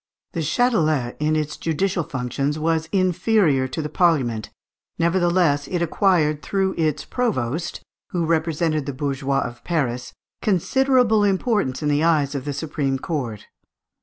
[0.31, 4.49] The Châtelet, in its judicial functions, was inferior to the Parliament,
[4.97, 10.11] nevertheless it acquired, through its provost, who represented the bourgeois of Paris,
[10.41, 13.45] considerable importance in the eyes of the supreme court.